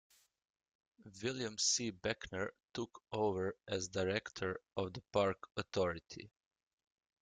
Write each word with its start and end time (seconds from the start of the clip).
William 1.21 1.59
C. 1.59 1.91
Beckner 1.91 2.49
took 2.73 3.03
over 3.11 3.55
as 3.67 3.87
director 3.87 4.59
of 4.75 4.93
the 4.93 5.01
Park 5.13 5.47
Authority. 5.57 6.31